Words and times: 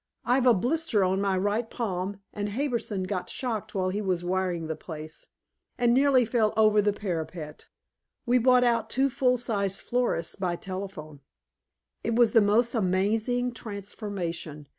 I've 0.25 0.47
a 0.47 0.53
blister 0.55 1.03
on 1.03 1.21
my 1.21 1.37
right 1.37 1.69
palm, 1.69 2.17
and 2.33 2.49
Harbison 2.53 3.03
got 3.03 3.29
shocked 3.29 3.75
while 3.75 3.89
he 3.89 4.01
was 4.01 4.23
wiring 4.23 4.65
the 4.65 4.75
place, 4.75 5.27
and 5.77 5.93
nearly 5.93 6.25
fell 6.25 6.55
over 6.57 6.81
the 6.81 6.91
parapet. 6.91 7.67
We 8.25 8.39
bought 8.39 8.63
out 8.63 8.89
two 8.89 9.11
full 9.11 9.37
sized 9.37 9.81
florists 9.81 10.33
by 10.35 10.55
telephone." 10.55 11.19
It 12.03 12.15
was 12.15 12.31
the 12.31 12.41
most 12.41 12.73
amazing 12.73 13.51
transformation. 13.53 14.65